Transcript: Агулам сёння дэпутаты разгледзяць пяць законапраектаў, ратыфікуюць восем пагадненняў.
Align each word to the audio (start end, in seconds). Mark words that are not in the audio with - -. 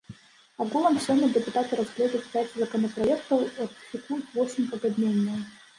Агулам 0.63 0.95
сёння 1.07 1.27
дэпутаты 1.35 1.79
разгледзяць 1.81 2.23
пяць 2.33 2.57
законапраектаў, 2.63 3.47
ратыфікуюць 3.63 4.23
восем 4.39 4.63
пагадненняў. 4.75 5.39